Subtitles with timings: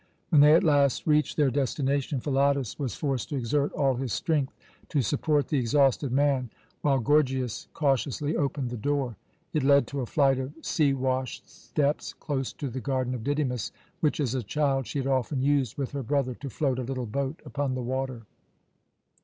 [0.29, 4.51] When they at last reached their destination, Philotas was forced to exert all his strength
[4.89, 6.49] to support the exhausted man,
[6.81, 9.15] while Gorgias cautiously opened the door.
[9.53, 13.71] It led to a flight of sea washed steps close to the garden of Didymus,
[13.99, 17.05] which as a child she had often used with her brother to float a little
[17.05, 18.23] boat upon the water.